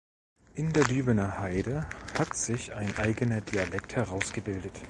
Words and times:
In 0.55 0.73
der 0.73 0.83
Dübener 0.85 1.37
Heide 1.37 1.87
hat 2.17 2.35
sich 2.35 2.73
ein 2.73 2.97
eigener 2.97 3.39
Dialekt 3.39 3.95
herausgebildet. 3.95 4.73